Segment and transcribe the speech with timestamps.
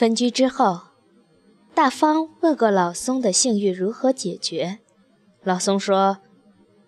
[0.00, 0.80] 分居之后，
[1.74, 4.78] 大方问过老松的性欲如何解决。
[5.42, 6.20] 老松说：“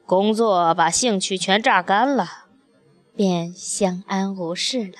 [0.06, 2.46] 工作把兴趣全榨干了，
[3.14, 4.94] 便相安无事了。”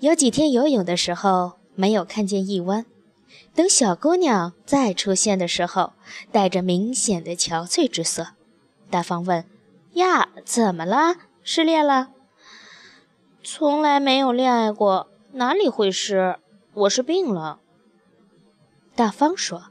[0.00, 2.84] 有几天游泳的时候没有看见一湾，
[3.54, 5.94] 等小姑娘再出现的时候，
[6.30, 8.32] 带着明显的憔悴之色。
[8.90, 9.46] 大方问
[9.96, 11.14] ：“呀，怎么了？
[11.42, 12.10] 失恋了
[13.42, 16.36] ？”“从来没有恋爱过。”哪里会是？
[16.72, 17.60] 我是病了。
[18.96, 19.64] 大方说：“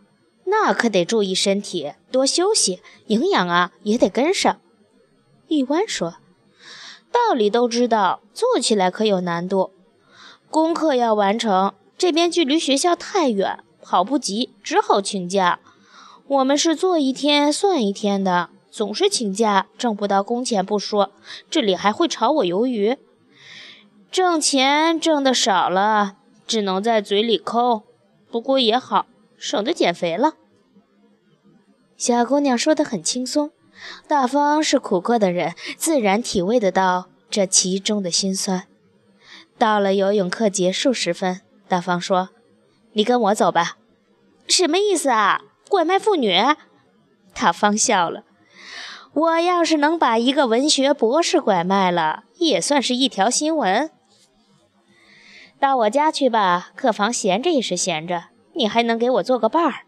[0.45, 4.61] 那可得注意身体，多休息，营养啊也得跟上。”
[5.49, 6.17] 一弯说
[7.11, 9.71] ：“道理都知道，做起来可有难度。
[10.51, 15.59] 功课要完成，这边距离学校太远，跑不及，只好请假。
[16.27, 21.11] 我们是做一天算一天的，总是请假，挣不到工钱不说，
[21.49, 22.97] 这里还会炒我鱿鱼。”
[24.11, 26.15] 挣钱挣的少了，
[26.47, 27.83] 只能在嘴里抠。
[28.31, 29.05] 不过也好，
[29.37, 30.33] 省得减肥了。
[31.95, 33.51] 小姑娘说得很轻松，
[34.07, 38.65] 大方是苦过的人，自然体味得到这其中的辛酸。
[39.57, 42.29] 到了游泳课结束时分，大方说
[42.93, 43.77] ：“你跟我走吧。”
[44.47, 45.41] 什么意思啊？
[45.69, 46.39] 拐卖妇女？
[47.33, 48.23] 大方笑了。
[49.13, 53.89] 我要是能把一个文学博士拐卖了，也算是一条新闻。
[55.59, 59.85] 到我家去吧，客房闲着也是闲着，你还能给我做个伴儿。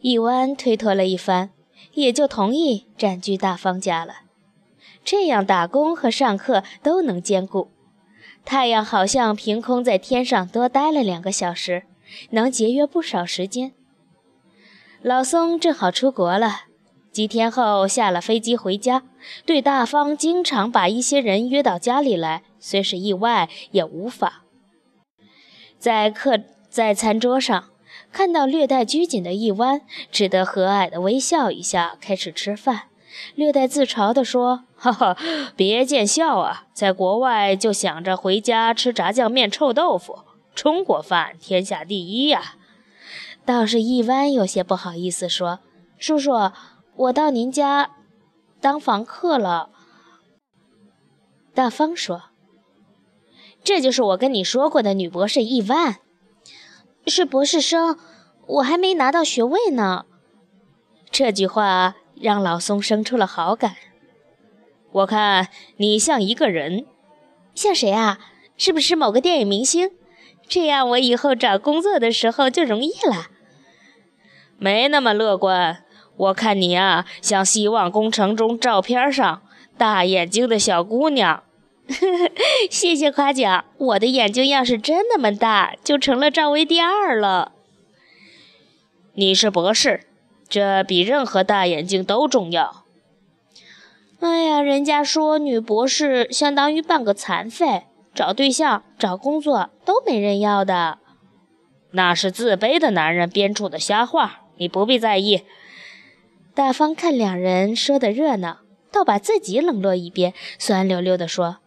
[0.00, 1.50] 一弯推脱了一番，
[1.92, 4.22] 也就同意占据大方家了。
[5.04, 7.70] 这样打工和上课都能兼顾。
[8.44, 11.84] 太阳好像凭空在天上多待了两个小时，
[12.30, 13.72] 能节约不少时间。
[15.02, 16.62] 老松正好出国了，
[17.12, 19.02] 几天后下了飞机回家，
[19.44, 22.42] 对大方经常把一些人约到家里来。
[22.62, 24.44] 虽是意外，也无法。
[25.78, 26.38] 在客
[26.70, 27.70] 在餐桌上
[28.12, 29.80] 看到略带拘谨的一弯，
[30.12, 32.84] 只得和蔼的微笑一下，开始吃饭，
[33.34, 35.16] 略带自嘲地说：“哈哈，
[35.56, 40.20] 别见笑啊，在国外就想着回家吃炸酱面、臭豆腐，
[40.54, 42.54] 中国饭天下第一呀。”
[43.44, 45.58] 倒是一弯有些不好意思说
[45.98, 46.52] ：“叔叔，
[46.94, 47.90] 我到您家
[48.60, 49.70] 当房客了。”
[51.52, 52.31] 大方说。
[53.64, 55.96] 这就是我跟你说过的女博士伊万，
[57.06, 57.96] 是博士生，
[58.46, 60.04] 我还没拿到学位呢。
[61.10, 63.76] 这句话让老松生出了好感。
[64.90, 66.86] 我看你像一个人，
[67.54, 68.18] 像谁啊？
[68.56, 69.92] 是不是某个电影明星？
[70.48, 73.28] 这样我以后找工作的时候就容易了。
[74.58, 75.84] 没那么乐观，
[76.16, 79.42] 我看你啊，像《希望工程》中照片上
[79.78, 81.44] 大眼睛的小姑娘。
[82.70, 87.52] 谢谢夸奖，我的眼睛要是真那么大，就成了赵薇第二了。
[89.14, 90.00] 你是博士，
[90.48, 92.84] 这比任何大眼睛都重要。
[94.20, 97.82] 哎呀，人家说女博士相当于半个残废，
[98.14, 100.98] 找对象、找工作都没人要的。
[101.90, 105.42] 那是自卑的男人编出的瞎话，你不必在意。
[106.54, 108.60] 大方看两人说的热闹，
[108.92, 111.58] 倒把自己冷落一边，酸溜溜地说。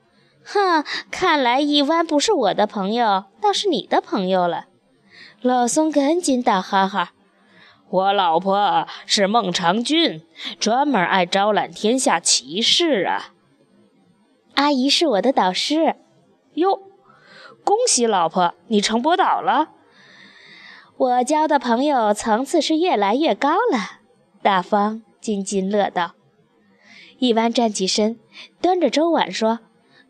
[0.46, 4.68] 哼，看来一湾不是我的朋友，倒是你的朋友了。
[5.42, 7.14] 老松赶紧打哈哈
[7.90, 10.24] ：“我老婆是孟尝君，
[10.60, 13.34] 专门爱招揽天下奇士啊。”
[14.56, 15.96] 阿姨是我的导师。
[16.54, 16.80] 哟，
[17.64, 19.70] 恭喜老婆，你成博导了。
[20.98, 24.00] 我交的朋友层次是越来越高了。
[24.42, 26.14] 大方津津乐道。
[27.18, 28.20] 一湾站起身，
[28.62, 29.60] 端着粥碗说。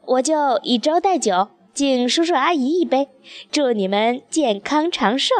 [0.08, 3.10] 我就以粥代酒，敬叔叔阿姨一杯，
[3.52, 5.34] 祝你们健康长寿。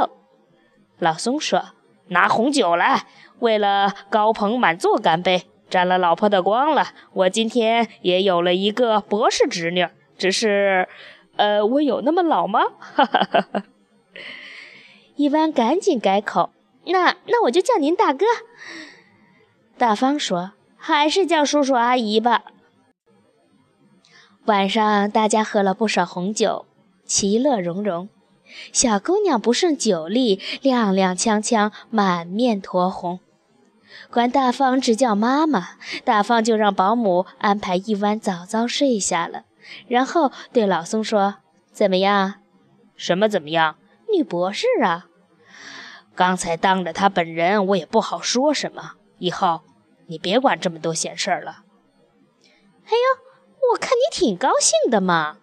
[0.98, 1.74] 老松说
[2.10, 3.06] ：“拿红酒来，
[3.40, 5.44] 为了高朋满座干杯！
[5.70, 9.88] 沾了老婆的光了，我今天也有了一个博士侄女。
[10.18, 10.88] 只是，
[11.36, 13.64] 呃，我有那么老吗？”哈哈哈哈
[15.16, 16.52] 一弯赶紧改口
[16.88, 18.26] ：“那那我就叫您大哥。”
[19.78, 22.44] 大方说：“还是叫叔叔阿姨吧。”
[24.46, 26.68] 晚上，大家喝了不少红酒，
[27.04, 28.10] 其乐融融。
[28.72, 33.20] 小姑娘不胜酒力，踉踉跄跄，满面酡红。
[34.12, 35.70] 管大方只叫妈妈，
[36.04, 39.46] 大方就让保姆安排一晚早早睡下了，
[39.88, 41.38] 然后对老松说
[41.74, 42.36] ：“怎么样？
[42.96, 43.78] 什么怎么样？
[44.16, 45.08] 女博士啊！
[46.14, 48.92] 刚才当着她本人，我也不好说什么。
[49.18, 49.62] 以后
[50.06, 51.64] 你别管这么多闲事儿了。”
[52.86, 53.25] 哎呦！
[53.74, 55.38] 我看你挺高兴的嘛，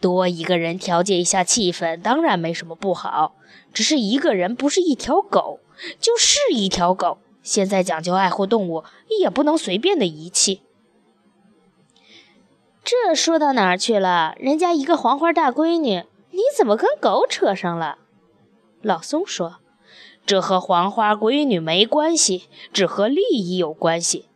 [0.00, 3.34] 多一个人调节一下气氛，当然没什么不好。
[3.72, 5.60] 只是一个人不是一条狗，
[6.00, 7.18] 就是一条狗。
[7.42, 8.84] 现在讲究爱护动物，
[9.20, 10.62] 也不能随便的遗弃。
[12.82, 14.34] 这说到哪儿去了？
[14.38, 17.98] 人家一个黄花大闺女，你怎么跟狗扯上了？
[18.82, 19.58] 老松说
[20.26, 24.26] ：“这和黄花闺女没关系，只和利益有关系。”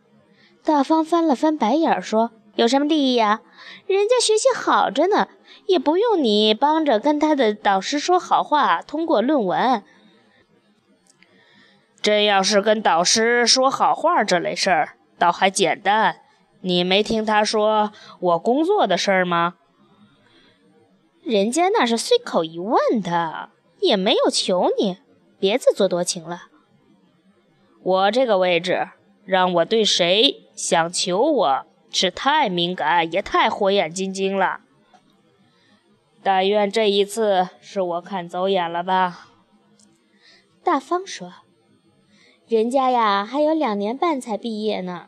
[0.63, 3.41] 大方翻了翻白眼说：“有什么利益呀？
[3.87, 5.27] 人家学习好着呢，
[5.67, 9.83] 也不用你帮着跟他的导师说好话，通过论文。
[12.01, 16.21] 这要是跟导师说好话这类事儿，倒还简单。
[16.61, 19.55] 你没听他说我工作的事儿吗？
[21.23, 23.49] 人家那是随口一问的。”
[23.81, 24.97] 也没有求你，
[25.37, 26.43] 别自作多情了。
[27.83, 28.87] 我这个位置，
[29.25, 31.65] 让我对谁想求我
[31.97, 34.59] 是太敏感，也太火眼金睛了。
[36.21, 39.29] 但愿这一次是我看走眼了吧。
[40.61, 41.35] 大方说
[42.49, 45.07] ：“人家呀，还有两年半才毕业呢，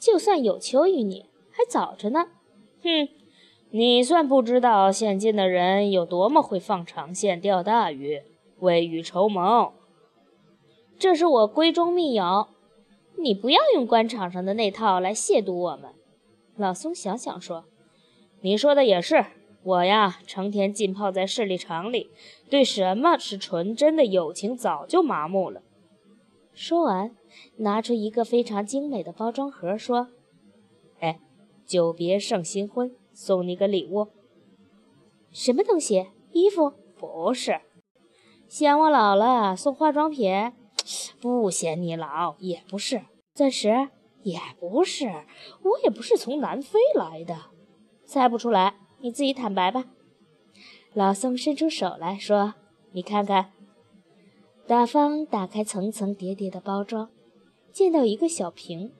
[0.00, 2.26] 就算有求于你，还早着呢。”
[2.82, 3.08] 哼。
[3.70, 8.22] 你算不知道，现今的人有多么会放长线钓大鱼，
[8.58, 9.72] 未雨绸缪。
[10.98, 12.48] 这是我闺中密友，
[13.16, 15.90] 你不要用官场上的那套来亵渎我们。
[16.56, 17.64] 老松想想说
[18.42, 19.24] ：“你说的也是，
[19.62, 22.10] 我呀，成天浸泡在势力场里，
[22.48, 25.62] 对什么是纯真的友情早就麻木了。”
[26.52, 27.16] 说完，
[27.56, 30.08] 拿出一个非常精美的包装盒，说
[31.00, 31.18] ：“哎，
[31.66, 34.08] 久别胜新婚。”送你个礼物，
[35.30, 36.08] 什么东西？
[36.32, 36.72] 衣服？
[36.98, 37.60] 不是，
[38.48, 40.52] 嫌我老了送化妆品？
[41.22, 43.02] 不嫌你老，也不是，
[43.32, 43.88] 钻石？
[44.24, 45.06] 也不是，
[45.62, 47.36] 我也不是从南非来的，
[48.04, 49.84] 猜不出来，你自己坦白吧。
[50.92, 52.54] 老宋伸出手来说
[52.92, 53.52] ：“你看看。”
[54.66, 57.10] 大方打开层层叠叠的包装，
[57.70, 58.92] 见到一个小瓶，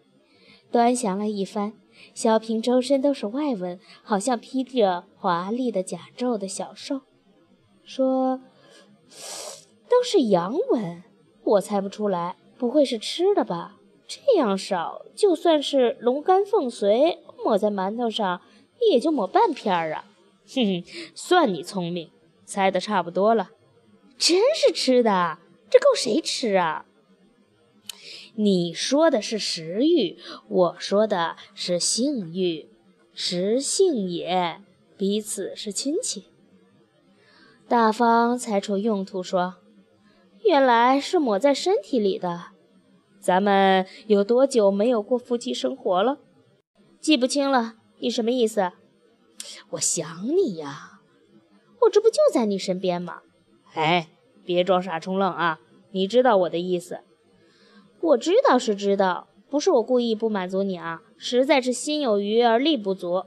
[0.70, 1.72] 端详了一番。
[2.12, 7.02] 小瓶周身都是外文，好像披着华丽的甲胄的小兽。
[7.82, 8.40] 说
[9.88, 11.04] ：“都是洋文，
[11.44, 13.76] 我猜不出来，不会是吃的吧？
[14.06, 18.40] 这样少，就算是龙肝凤髓，抹在馒头上
[18.90, 20.04] 也就抹半片儿啊。”
[20.46, 20.84] 哼哼，
[21.14, 22.10] 算你聪明，
[22.44, 23.50] 猜的差不多了。
[24.18, 25.38] 真是吃的？
[25.70, 26.86] 这够谁吃啊？
[28.36, 30.18] 你说的是食欲，
[30.48, 32.68] 我说的是性欲，
[33.12, 34.60] 食性也，
[34.96, 36.24] 彼此是亲戚。
[37.66, 39.54] 大方猜出用途，说
[40.44, 42.53] ：“原来是抹在身体里的。
[43.24, 46.18] 咱们有多久没有过夫妻生活了？
[47.00, 47.76] 记不清了。
[48.00, 48.72] 你什么意思？
[49.70, 51.00] 我想你呀，
[51.80, 53.22] 我这不就在你身边吗？
[53.72, 54.10] 哎，
[54.44, 55.58] 别装傻充愣啊！
[55.92, 57.00] 你知道我的意思。”
[58.02, 63.24] 我知道是知道，不是我故意不满足你啊，实在是心有余而力不足。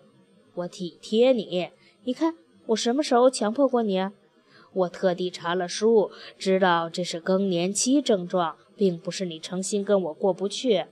[0.53, 1.71] 我体贴你，
[2.03, 2.35] 你看
[2.67, 3.97] 我什么时候强迫过你？
[3.97, 4.13] 啊
[4.73, 10.85] 我特地查了书，知道这是更年期症状，并不是你诚心跟我过不去。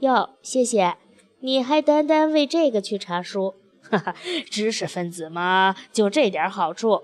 [0.00, 0.96] 哟，谢谢，
[1.40, 3.54] 你还单单为这个去查书？
[3.82, 4.14] 哈哈，
[4.50, 7.02] 知识分子嘛，就这点好处。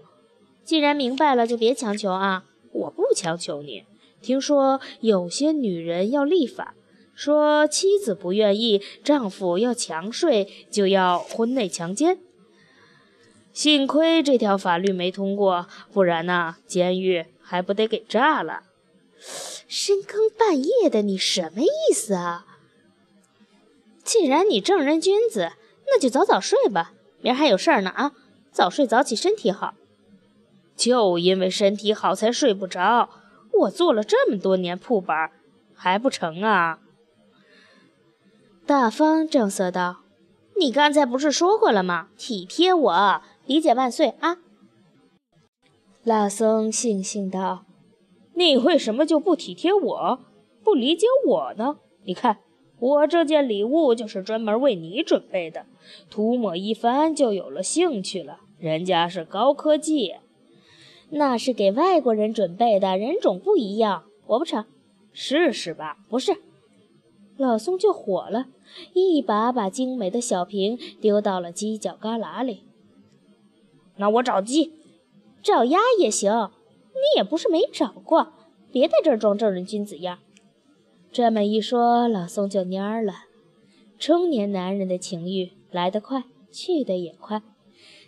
[0.64, 2.45] 既然明白了，就别强求啊！
[2.73, 3.85] 我不强求你。
[4.23, 6.75] 听说有些女人要立法，
[7.14, 12.18] 说妻子不愿意，丈夫要强睡，就要婚内强奸。
[13.52, 18.64] 幸亏这条法律没通过，不然呢，监狱还不得给炸了？
[19.68, 22.46] 深更半夜的，你什么意思啊？
[24.04, 25.52] 既然你正人君子，
[25.87, 28.12] 那就早早睡吧，明儿还有事儿呢啊！
[28.52, 29.75] 早睡早起身体好，
[30.76, 33.11] 就因为身体好才睡不着。
[33.52, 35.30] 我做了这么多年铺板，
[35.75, 36.78] 还不成啊？
[38.64, 40.02] 大方正色道
[40.58, 42.08] ：“你刚才不是说过了吗？
[42.16, 44.38] 体贴我，理解万岁啊！”
[46.04, 47.65] 老僧悻悻道
[48.37, 50.21] ：“你为什么就不体贴我，
[50.62, 51.78] 不理解我呢？
[52.05, 52.38] 你看，
[52.78, 55.64] 我这件礼物就是专门为你准备的，
[56.11, 58.40] 涂抹一番就有了兴趣了。
[58.59, 60.16] 人家是高科技。”
[61.11, 64.64] 那是给外国人准备的，人种不一样，我不成，
[65.12, 65.99] 试试吧。
[66.09, 66.37] 不是，
[67.37, 68.47] 老宋就火了，
[68.93, 72.64] 一把把精美的小瓶丢到了犄角旮旯里。
[73.99, 74.73] 那我找鸡，
[75.40, 76.50] 找鸭也行。
[76.97, 78.33] 你也不是没找过，
[78.73, 80.19] 别在这儿装正人君子样。
[81.12, 83.15] 这么一说，老宋就蔫了。
[83.99, 87.43] 中年男人的情欲来得快，去得也快。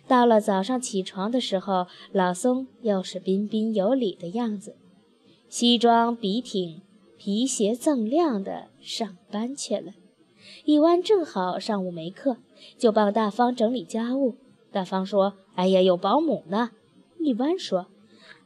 [0.07, 4.75] 到了早上起床的时候，老松又是彬彬有礼的样子，
[5.47, 6.81] 西装笔挺，
[7.17, 9.93] 皮鞋锃亮的上班去了。
[10.65, 12.37] 一弯正好上午没课，
[12.77, 14.35] 就帮大方整理家务。
[14.71, 16.71] 大方说：“哎呀，有保姆呢。”
[17.19, 17.87] 一弯说：“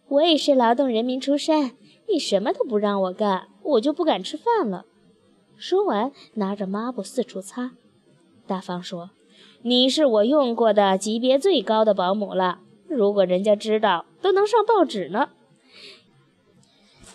[0.07, 1.71] 我也是劳动人民出身，
[2.07, 4.85] 你什么都不让我干，我就不敢吃饭了。”
[5.57, 7.71] 说完，拿着抹布四处擦。
[8.45, 9.11] 大方说
[9.63, 15.29] ：“你是我用过的级别最高的保姆了，如果人家知道，都能上报纸呢。”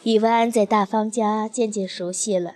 [0.04, 2.54] 一弯在大方家渐渐熟悉了，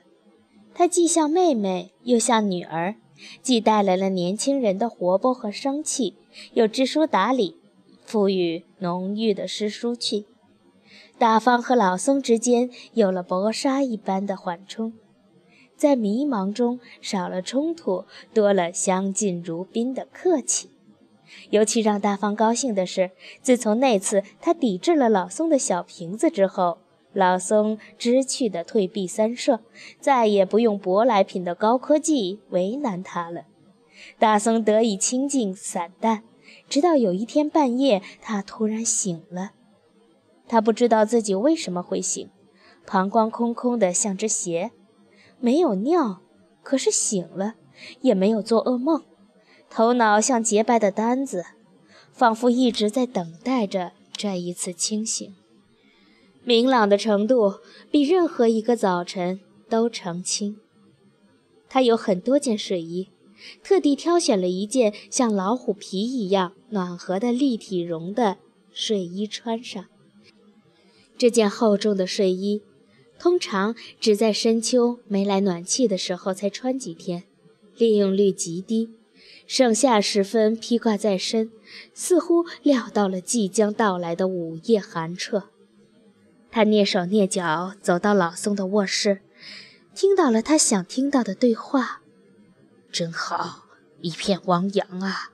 [0.73, 2.95] 她既像妹妹，又像女儿，
[3.43, 6.15] 既带来了年轻人的活泼和生气，
[6.55, 7.57] 又知书达理，
[8.05, 10.27] 赋予浓郁的诗书气。
[11.19, 14.93] 大方和老松之间有了薄纱一般的缓冲。
[15.77, 20.71] 在迷茫中少了冲突，多了相敬如宾的客气。
[21.51, 26.79] 尤其让大方高兴的是，自从那次他抵制了老松的小瓶子之后，
[27.13, 29.61] 老松知趣的退避三舍，
[29.99, 33.45] 再也不用舶来品的高科技为难他了。
[34.19, 36.23] 大松得以清静散淡，
[36.69, 39.53] 直到有一天半夜，他突然醒了。
[40.49, 42.29] 他不知道自己为什么会醒，
[42.87, 44.73] 膀胱空空的像只鞋。
[45.41, 46.21] 没有尿，
[46.63, 47.55] 可是醒了，
[48.01, 49.03] 也没有做噩梦，
[49.69, 51.45] 头脑像洁白的单子，
[52.13, 55.35] 仿佛一直在等待着这一次清醒。
[56.45, 57.55] 明朗的程度
[57.91, 60.59] 比任何一个早晨都澄清。
[61.69, 63.09] 他有很多件睡衣，
[63.63, 68.39] 特地挑选了一件像老虎皮一样暖和的立体绒的
[68.73, 69.85] 睡衣穿上。
[71.19, 72.63] 这件厚重的睡衣。
[73.19, 77.23] 通常只在深秋没来暖气的时候才穿几天，
[77.77, 78.91] 利用率极低。
[79.47, 81.53] 盛夏时分披挂在身，
[81.95, 85.45] 似乎料到了即将到来的午夜寒彻。
[86.51, 89.21] 他蹑手蹑脚走到老松的卧室，
[89.95, 92.02] 听到了他想听到的对话
[92.93, 93.65] ：“真好，
[94.03, 95.33] 一片汪洋啊！”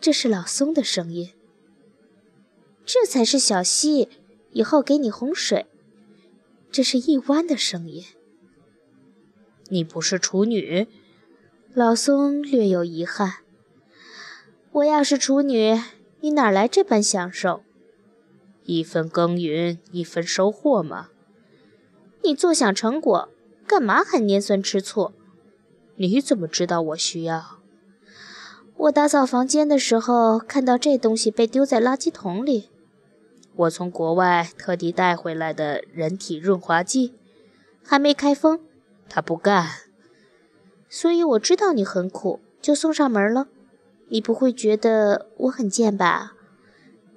[0.00, 1.34] 这是老松的声音。
[2.86, 4.08] 这才是小溪，
[4.52, 5.66] 以后给你洪水。
[6.72, 8.06] 这是一弯的声音。
[9.68, 10.86] 你不是处女？
[11.74, 13.40] 老松略有遗憾。
[14.72, 15.78] 我要是处女，
[16.20, 17.62] 你哪来这般享受？
[18.64, 21.10] 一分耕耘一分收获嘛。
[22.22, 23.28] 你坐享成果，
[23.66, 25.12] 干嘛还拈酸吃醋？
[26.00, 27.58] 你怎么知道我需要？
[28.76, 32.70] 我打扫房间的时候，看到这东西被丢在垃圾桶里。
[33.56, 37.14] 我从国外特地带回来的人体润滑剂，
[37.84, 38.60] 还没开封，
[39.08, 39.66] 他不干，
[40.88, 43.48] 所以我知道你很苦，就送上门了。
[44.10, 46.34] 你不会觉得我很贱吧？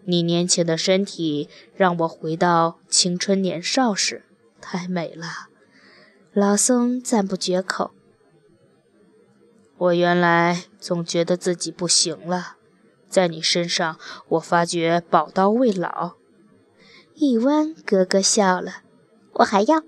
[0.05, 4.23] 你年轻的身体让我回到青春年少时，
[4.59, 5.27] 太美了。
[6.33, 7.91] 老僧赞不绝口。
[9.81, 12.57] 我原来总觉得自己不行了，
[13.09, 13.97] 在你身上，
[14.29, 16.13] 我发觉宝刀未老。
[17.15, 18.83] 一弯咯咯笑了，
[19.33, 19.81] 我还要。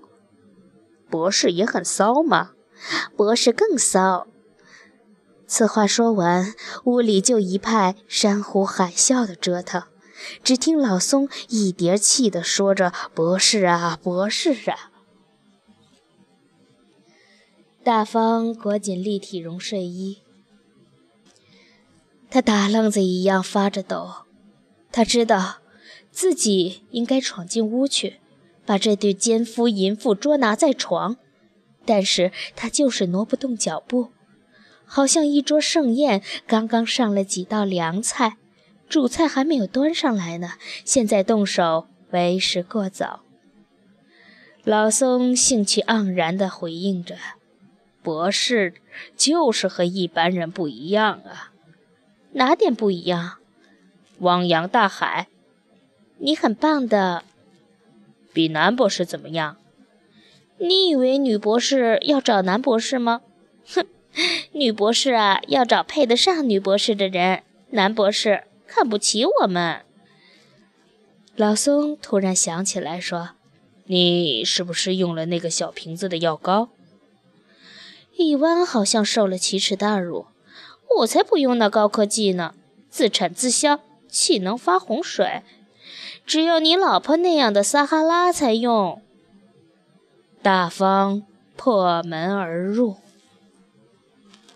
[1.12, 2.54] 博士也很骚嘛，
[3.16, 4.26] 博士更骚。
[5.46, 9.84] 此话说完，屋里就一派山呼海啸的折腾。
[10.44, 14.90] 只听老松一叠气地说着：“博士啊，博士啊！”
[17.84, 20.20] 大方裹紧立体绒睡衣，
[22.30, 24.26] 他打愣子一样发着抖。
[24.92, 25.58] 他知道。
[26.12, 28.20] 自己应该闯进屋去，
[28.68, 31.18] 把这对奸夫淫妇捉拿在床，
[31.86, 34.10] 但是他就是挪不动脚步，
[34.86, 38.38] 好像一桌盛宴刚刚上了几道凉菜，
[38.88, 40.52] 主菜还没有端上来呢，
[40.86, 43.22] 现在动手为时过早。
[44.64, 47.18] 老松兴趣盎然地回应着
[48.04, 48.76] ：“博士
[49.16, 51.52] 就是和一般人不一样啊，
[52.34, 53.38] 哪点不一样？
[54.20, 55.28] 汪洋大海。”
[56.20, 57.24] 你很棒的，
[58.32, 59.58] 比男博士怎么样？
[60.58, 63.22] 你以为女博士要找男博士吗？
[63.68, 63.86] 哼，
[64.54, 67.44] 女博士啊，要找配得上女博士的人。
[67.72, 69.82] 男博士看不起我们。
[71.36, 73.32] 老松突然想起来，说
[73.86, 76.70] ：“你是不是用了那个小瓶子的药膏？”
[78.16, 80.28] 一弯好像受了奇耻大辱。
[81.00, 82.54] 我才不用那高科技呢，
[82.90, 85.42] 自产自销，岂能发洪水？
[86.26, 89.02] 只有你老婆那样的撒哈拉才用。
[90.42, 91.24] 大方
[91.56, 92.98] 破门而入。